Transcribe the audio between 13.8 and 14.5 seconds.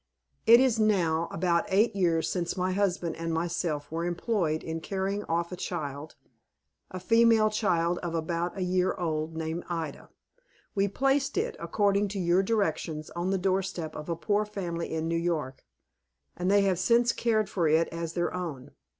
of a poor